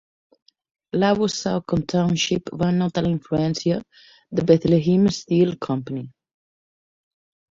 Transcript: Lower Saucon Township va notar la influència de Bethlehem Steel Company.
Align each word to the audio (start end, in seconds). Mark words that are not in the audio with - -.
Lower 1.01 1.27
Saucon 1.33 1.83
Township 1.93 2.49
va 2.61 2.69
notar 2.77 3.03
la 3.07 3.11
influència 3.15 3.77
de 4.39 4.45
Bethlehem 4.51 5.05
Steel 5.19 5.53
Company. 5.67 6.03